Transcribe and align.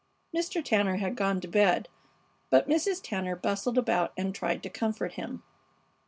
Mr. 0.35 0.65
Tanner 0.65 0.95
had 0.95 1.15
gone 1.15 1.39
to 1.41 1.47
bed, 1.47 1.87
but 2.49 2.67
Mrs. 2.67 3.01
Tanner 3.03 3.35
bustled 3.35 3.77
about 3.77 4.13
and 4.17 4.33
tried 4.33 4.63
to 4.63 4.69
comfort 4.71 5.11
him. 5.11 5.43